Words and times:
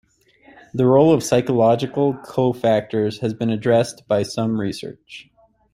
The 0.73 0.87
role 0.87 1.13
of 1.13 1.21
psychological 1.23 2.15
co-factors 2.25 3.19
has 3.19 3.35
been 3.35 3.51
addressed 3.51 4.07
by 4.07 4.23
some 4.23 4.59
research. 4.59 5.29